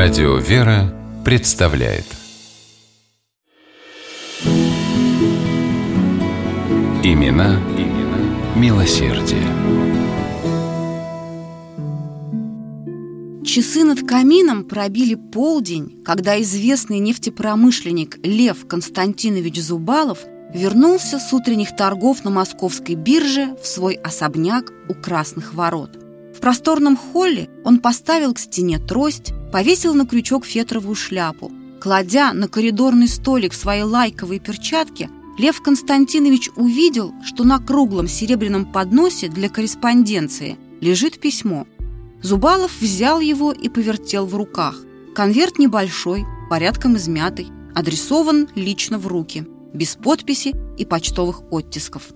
[0.00, 2.04] Радио «Вера» представляет
[7.02, 9.42] Имена, имена милосердие.
[13.44, 20.20] Часы над камином пробили полдень, когда известный нефтепромышленник Лев Константинович Зубалов
[20.54, 25.98] вернулся с утренних торгов на московской бирже в свой особняк у Красных ворот.
[26.36, 31.50] В просторном холле он поставил к стене трость, повесил на крючок фетровую шляпу.
[31.80, 39.28] Кладя на коридорный столик свои лайковые перчатки, Лев Константинович увидел, что на круглом серебряном подносе
[39.28, 41.66] для корреспонденции лежит письмо.
[42.20, 44.82] Зубалов взял его и повертел в руках.
[45.14, 52.08] Конверт небольшой, порядком измятый, адресован лично в руки, без подписи и почтовых оттисков.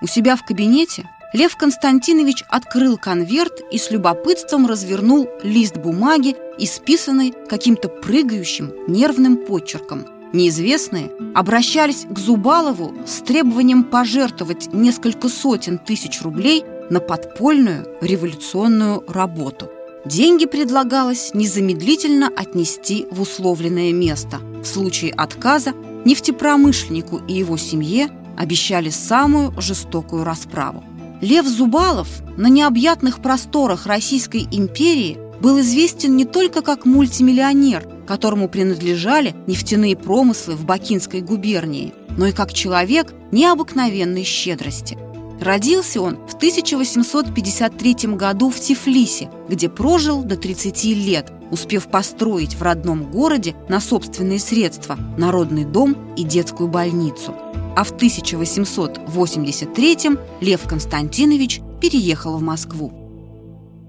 [0.00, 7.32] У себя в кабинете Лев Константинович открыл конверт и с любопытством развернул лист бумаги, исписанный
[7.48, 10.04] каким-то прыгающим нервным почерком.
[10.34, 19.70] Неизвестные обращались к Зубалову с требованием пожертвовать несколько сотен тысяч рублей на подпольную революционную работу.
[20.04, 24.38] Деньги предлагалось незамедлительно отнести в условленное место.
[24.62, 25.72] В случае отказа
[26.04, 30.82] нефтепромышленнику и его семье обещали самую жестокую расправу.
[31.22, 39.32] Лев Зубалов на необъятных просторах Российской империи был известен не только как мультимиллионер, которому принадлежали
[39.46, 44.98] нефтяные промыслы в Бакинской губернии, но и как человек необыкновенной щедрости.
[45.40, 52.62] Родился он в 1853 году в Тифлисе, где прожил до 30 лет, успев построить в
[52.62, 57.32] родном городе на собственные средства народный дом и детскую больницу–
[57.76, 59.98] а в 1883
[60.40, 62.92] Лев Константинович переехал в Москву.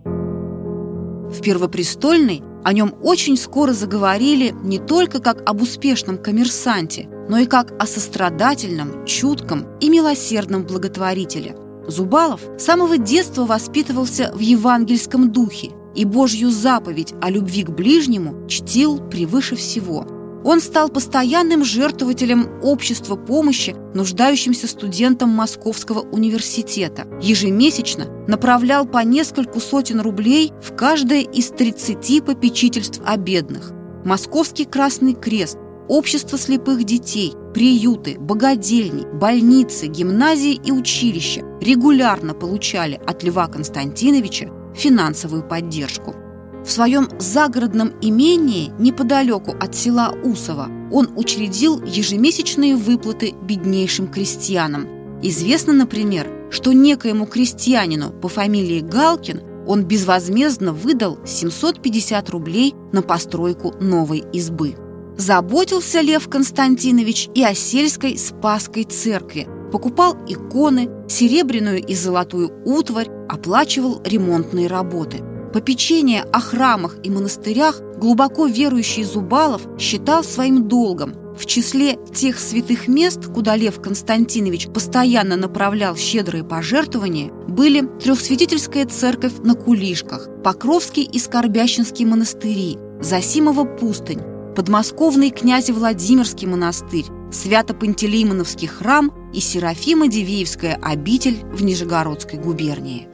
[0.05, 7.45] В Первопрестольной о нем очень скоро заговорили не только как об успешном коммерсанте, но и
[7.45, 11.57] как о сострадательном, чутком и милосердном благотворителе.
[11.87, 18.47] Зубалов с самого детства воспитывался в евангельском духе и Божью заповедь о любви к ближнему
[18.47, 20.07] чтил превыше всего–
[20.43, 27.07] он стал постоянным жертвователем общества помощи нуждающимся студентам Московского университета.
[27.21, 33.71] Ежемесячно направлял по нескольку сотен рублей в каждое из 30 попечительств о бедных.
[34.03, 35.57] Московский Красный Крест,
[35.89, 45.43] Общество слепых детей, приюты, богадельни, больницы, гимназии и училища регулярно получали от Льва Константиновича финансовую
[45.43, 46.15] поддержку.
[46.63, 54.87] В своем загородном имении неподалеку от села Усово он учредил ежемесячные выплаты беднейшим крестьянам.
[55.21, 63.73] Известно, например, что некоему крестьянину по фамилии Галкин он безвозмездно выдал 750 рублей на постройку
[63.81, 64.75] новой избы.
[65.17, 74.01] Заботился Лев Константинович и о сельской Спасской церкви, покупал иконы, серебряную и золотую утварь, оплачивал
[74.05, 75.23] ремонтные работы–
[75.53, 81.13] Попечение о храмах и монастырях глубоко верующий Зубалов считал своим долгом.
[81.37, 89.33] В числе тех святых мест, куда Лев Константинович постоянно направлял щедрые пожертвования, были Трехсвятительская церковь
[89.43, 94.21] на Кулишках, Покровский и Скорбящинский монастыри, Засимова пустынь,
[94.55, 103.12] подмосковный князь Владимирский монастырь, Свято-Пантелеймоновский храм и Серафима-Дивеевская обитель в Нижегородской губернии.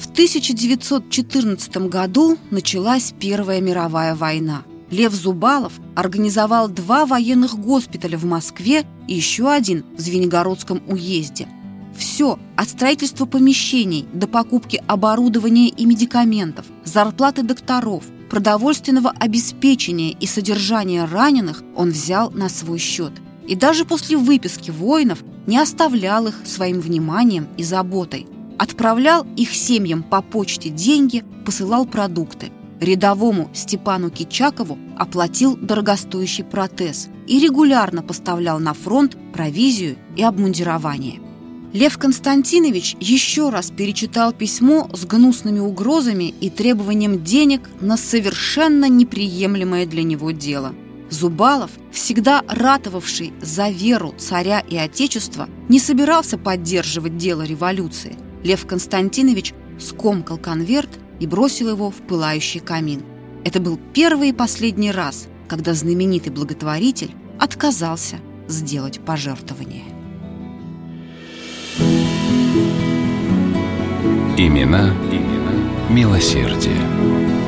[0.00, 4.62] В 1914 году началась Первая мировая война.
[4.90, 11.48] Лев Зубалов организовал два военных госпиталя в Москве и еще один в Звенигородском уезде.
[11.98, 21.04] Все, от строительства помещений до покупки оборудования и медикаментов, зарплаты докторов, продовольственного обеспечения и содержания
[21.04, 23.12] раненых он взял на свой счет.
[23.46, 28.26] И даже после выписки воинов не оставлял их своим вниманием и заботой–
[28.60, 32.52] отправлял их семьям по почте деньги, посылал продукты.
[32.78, 41.20] Рядовому Степану Кичакову оплатил дорогостоящий протез и регулярно поставлял на фронт провизию и обмундирование.
[41.72, 49.86] Лев Константинович еще раз перечитал письмо с гнусными угрозами и требованием денег на совершенно неприемлемое
[49.86, 50.74] для него дело.
[51.08, 59.54] Зубалов, всегда ратовавший за веру царя и отечества, не собирался поддерживать дело революции– Лев Константинович
[59.78, 63.02] скомкал конверт и бросил его в пылающий камин.
[63.44, 68.16] Это был первый и последний раз, когда знаменитый благотворитель отказался
[68.48, 69.84] сделать пожертвование.
[74.36, 77.39] Имена, имена милосердие.